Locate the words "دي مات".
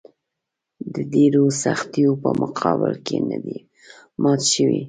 3.45-4.41